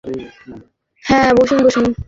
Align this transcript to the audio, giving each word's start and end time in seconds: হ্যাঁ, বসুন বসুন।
হ্যাঁ, 1.03 1.29
বসুন 1.33 1.59
বসুন। 1.65 1.85